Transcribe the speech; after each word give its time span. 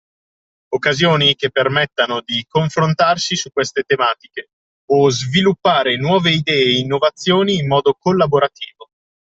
Occasioni 0.69 1.35
che 1.35 1.51
permettano 1.51 2.21
di 2.25 2.43
confrontarsi 2.47 3.35
su 3.35 3.51
queste 3.51 3.83
tematiche 3.83 4.47
o 4.93 5.11
sviluppare 5.11 5.95
nuove 5.97 6.31
idee 6.31 6.63
e 6.69 6.79
innovazioni 6.79 7.57
in 7.57 7.67
modo 7.67 7.93
collaborativo 7.93 8.89